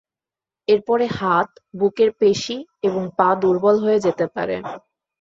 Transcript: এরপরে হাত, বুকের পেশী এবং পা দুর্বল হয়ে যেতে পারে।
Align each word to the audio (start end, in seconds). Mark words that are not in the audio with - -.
এরপরে 0.67 1.05
হাত, 1.17 1.49
বুকের 1.79 2.09
পেশী 2.19 2.57
এবং 2.83 3.03
পা 3.17 3.29
দুর্বল 3.41 3.75
হয়ে 3.83 3.99
যেতে 4.05 4.25
পারে। 4.35 4.55